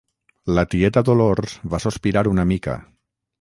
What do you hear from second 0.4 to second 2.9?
La tieta Dolors va sospirar una mica.